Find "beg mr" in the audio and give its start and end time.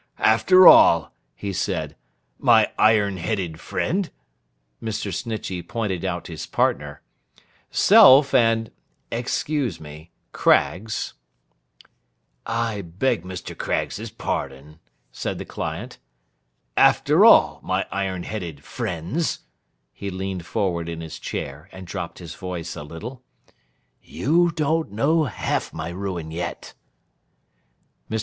12.97-13.55